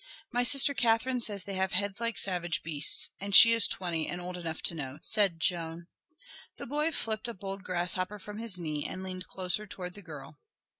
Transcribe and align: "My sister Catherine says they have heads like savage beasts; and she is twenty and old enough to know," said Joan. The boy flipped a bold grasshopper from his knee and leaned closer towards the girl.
"My 0.31 0.41
sister 0.41 0.73
Catherine 0.73 1.21
says 1.21 1.43
they 1.43 1.53
have 1.53 1.73
heads 1.73 2.01
like 2.01 2.17
savage 2.17 2.63
beasts; 2.63 3.11
and 3.19 3.35
she 3.35 3.53
is 3.53 3.67
twenty 3.67 4.07
and 4.07 4.19
old 4.19 4.35
enough 4.35 4.63
to 4.63 4.73
know," 4.73 4.97
said 5.03 5.39
Joan. 5.39 5.85
The 6.57 6.65
boy 6.65 6.91
flipped 6.91 7.27
a 7.27 7.35
bold 7.35 7.63
grasshopper 7.63 8.17
from 8.17 8.39
his 8.39 8.57
knee 8.57 8.83
and 8.83 9.03
leaned 9.03 9.27
closer 9.27 9.67
towards 9.67 9.93
the 9.93 10.01
girl. 10.01 10.39